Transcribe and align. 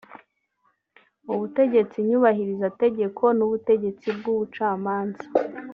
Ubutegetsi 1.33 1.97
Nyubahirizategeko 2.07 3.23
n’Ubutegetsi 3.37 4.07
bw’Ubucamanza 4.17 5.25